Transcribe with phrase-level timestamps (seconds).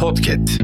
[0.00, 0.60] Podcast.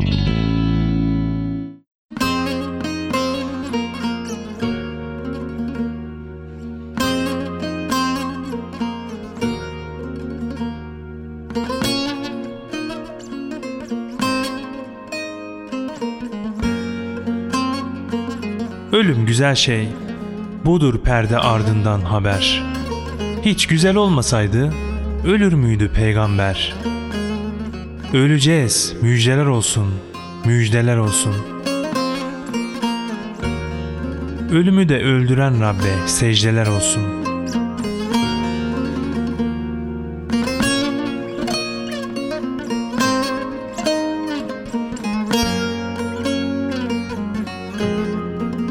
[18.92, 19.88] Ölüm güzel şey.
[20.64, 22.62] Budur perde ardından haber.
[23.42, 24.72] Hiç güzel olmasaydı
[25.26, 26.74] ölür müydü peygamber?
[28.12, 29.94] Öleceğiz, müjdeler olsun,
[30.44, 31.34] müjdeler olsun.
[34.52, 37.02] Ölümü de öldüren Rabbe secdeler olsun.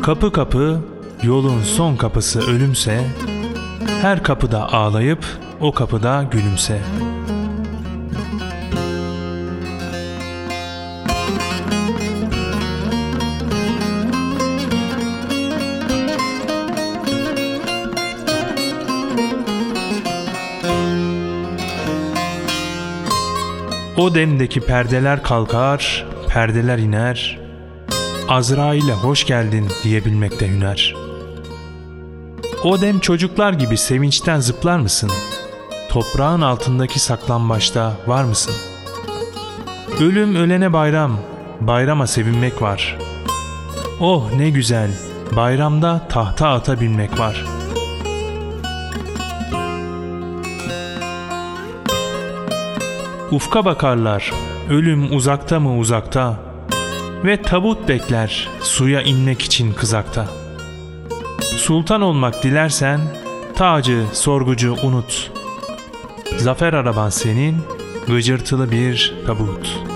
[0.04, 0.80] Kapı kapı,
[1.23, 3.08] yolun son kapısı ölümse,
[4.02, 5.26] her kapıda ağlayıp
[5.62, 6.81] o kapıda gülümse.
[23.97, 27.39] O demdeki perdeler kalkar, perdeler iner.
[28.27, 30.95] Azrail'e hoş geldin diyebilmekte hüner.
[32.64, 35.11] O dem çocuklar gibi sevinçten zıplar mısın?
[35.89, 38.53] Toprağın altındaki saklambaçta var mısın?
[39.99, 41.19] Ölüm ölene bayram,
[41.61, 42.97] bayrama sevinmek var.
[43.99, 44.91] Oh ne güzel,
[45.36, 47.62] bayramda tahta ata binmek var.''
[53.34, 54.31] Ufka bakarlar,
[54.70, 56.39] ölüm uzakta mı uzakta
[57.26, 60.28] ve tabut bekler suya inmek için kızakta.
[61.42, 63.00] Sultan olmak dilersen
[63.56, 65.31] tacı sorgucu unut.
[66.38, 67.58] Zafer araban senin
[68.08, 69.92] gıcırtılı bir tabut.''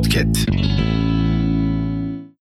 [0.00, 0.69] Podcast.